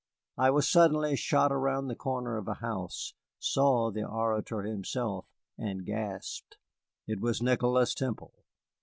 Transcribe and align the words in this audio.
I 0.35 0.49
was 0.49 0.67
suddenly 0.67 1.15
shot 1.15 1.51
around 1.51 1.85
the 1.85 1.95
corner 1.95 2.35
of 2.37 2.47
a 2.47 2.55
house, 2.55 3.13
saw 3.37 3.91
the 3.91 4.03
orator 4.03 4.63
himself, 4.63 5.27
and 5.59 5.85
gasped. 5.85 6.57
It 7.05 7.21
was 7.21 7.39
Nicholas 7.39 7.93
Temple. 7.93 8.33